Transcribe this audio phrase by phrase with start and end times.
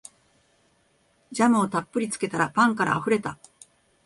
[1.31, 3.37] ジャムをたっぷりつけたらパンからあふれた